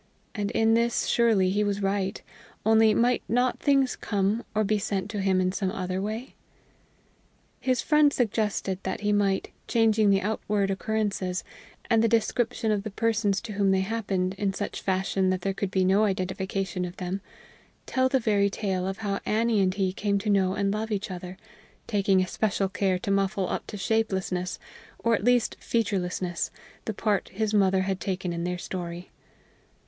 And 0.33 0.49
in 0.49 0.73
this 0.73 1.05
surely 1.05 1.51
he 1.51 1.63
was 1.63 1.79
right 1.83 2.19
only 2.65 2.91
might 2.95 3.21
not 3.29 3.59
things 3.59 3.95
come, 3.95 4.43
or 4.55 4.63
be 4.63 4.79
sent 4.79 5.11
to 5.11 5.21
him 5.21 5.39
in 5.39 5.51
some 5.51 5.71
other 5.71 6.01
way? 6.01 6.33
His 7.59 7.83
friend 7.83 8.11
suggested 8.11 8.79
that 8.81 9.01
he 9.01 9.13
might, 9.13 9.51
changing 9.67 10.09
the 10.09 10.23
outward 10.23 10.71
occurrences, 10.71 11.43
and 11.87 12.03
the 12.03 12.07
description 12.07 12.71
of 12.71 12.81
the 12.81 12.89
persons 12.89 13.39
to 13.41 13.51
whom 13.53 13.69
they 13.69 13.81
happened, 13.81 14.33
in 14.39 14.55
such 14.55 14.81
fashion 14.81 15.29
that 15.29 15.41
there 15.41 15.53
could 15.53 15.69
be 15.69 15.85
no 15.85 16.05
identification 16.05 16.83
of 16.83 16.97
them, 16.97 17.21
tell 17.85 18.09
the 18.09 18.19
very 18.19 18.49
tale 18.49 18.87
of 18.87 18.97
how 19.05 19.19
Annie 19.23 19.61
and 19.61 19.71
he 19.75 19.93
came 19.93 20.17
to 20.17 20.31
know 20.31 20.55
and 20.55 20.73
love 20.73 20.89
each 20.91 21.11
other, 21.11 21.37
taking 21.85 22.23
especial 22.23 22.69
care 22.69 22.97
to 22.97 23.11
muffle 23.11 23.47
up 23.47 23.67
to 23.67 23.77
shapelessness, 23.77 24.57
or 24.97 25.13
at 25.13 25.23
least 25.23 25.57
featurelessness, 25.59 26.49
the 26.85 26.93
part 26.95 27.29
his 27.29 27.53
mother 27.53 27.81
had 27.81 27.99
taken 27.99 28.33
in 28.33 28.45
their 28.45 28.57
story. 28.57 29.11